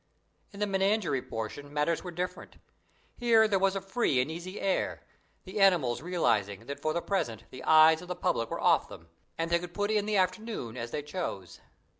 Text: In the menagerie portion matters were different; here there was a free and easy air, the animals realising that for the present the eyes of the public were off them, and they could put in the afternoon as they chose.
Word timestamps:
In 0.51 0.59
the 0.59 0.65
menagerie 0.65 1.21
portion 1.21 1.71
matters 1.71 2.03
were 2.03 2.09
different; 2.09 2.57
here 3.17 3.47
there 3.47 3.59
was 3.59 3.75
a 3.75 3.81
free 3.81 4.19
and 4.19 4.31
easy 4.31 4.59
air, 4.59 5.03
the 5.43 5.59
animals 5.59 6.01
realising 6.01 6.65
that 6.65 6.79
for 6.81 6.91
the 6.91 7.03
present 7.03 7.43
the 7.51 7.63
eyes 7.65 8.01
of 8.01 8.07
the 8.07 8.15
public 8.15 8.49
were 8.49 8.59
off 8.59 8.89
them, 8.89 9.09
and 9.37 9.51
they 9.51 9.59
could 9.59 9.75
put 9.75 9.91
in 9.91 10.07
the 10.07 10.17
afternoon 10.17 10.75
as 10.75 10.89
they 10.89 11.03
chose. 11.03 11.61